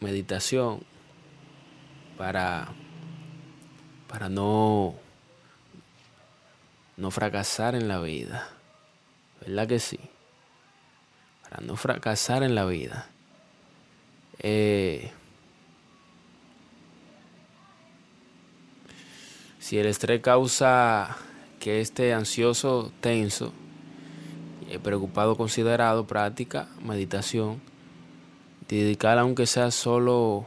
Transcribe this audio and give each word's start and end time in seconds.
Meditación 0.00 0.82
para, 2.16 2.68
para 4.08 4.28
no, 4.28 4.94
no 6.96 7.10
fracasar 7.10 7.74
en 7.74 7.88
la 7.88 8.00
vida. 8.00 8.48
¿Verdad 9.40 9.68
que 9.68 9.78
sí? 9.78 9.98
Para 11.42 11.64
no 11.64 11.76
fracasar 11.76 12.42
en 12.42 12.54
la 12.54 12.64
vida. 12.64 13.08
Eh, 14.40 15.10
si 19.58 19.78
el 19.78 19.86
estrés 19.86 20.20
causa 20.20 21.16
que 21.60 21.80
esté 21.80 22.14
ansioso, 22.14 22.92
tenso, 23.00 23.52
eh, 24.68 24.78
preocupado, 24.78 25.36
considerado, 25.36 26.06
práctica, 26.06 26.68
meditación, 26.82 27.60
dedicar 28.76 29.18
aunque 29.18 29.46
sea 29.46 29.70
solo 29.70 30.46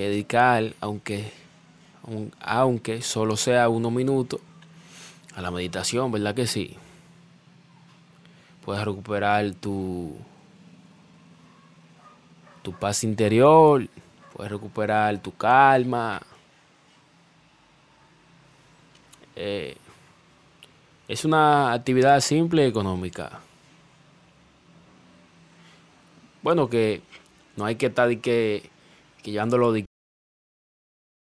Dedicar, 0.00 0.74
aunque, 0.80 1.32
aunque 2.40 3.02
solo 3.02 3.36
sea 3.36 3.68
unos 3.68 3.92
minutos, 3.92 4.40
a 5.34 5.40
la 5.40 5.50
meditación, 5.50 6.12
¿verdad 6.12 6.34
que 6.34 6.46
sí? 6.46 6.76
Puedes 8.64 8.84
recuperar 8.84 9.52
tu, 9.54 10.16
tu 12.62 12.72
paz 12.72 13.04
interior, 13.04 13.86
puedes 14.32 14.50
recuperar 14.50 15.18
tu 15.18 15.36
calma. 15.36 16.22
Eh, 19.36 19.76
es 21.08 21.24
una 21.24 21.72
actividad 21.72 22.20
simple 22.20 22.64
y 22.64 22.68
económica. 22.68 23.40
Bueno, 26.42 26.68
que 26.70 27.02
no 27.56 27.64
hay 27.64 27.74
que 27.74 27.86
estar 27.86 28.16
que, 28.18 28.70
que 29.22 29.30
llevándolo 29.32 29.72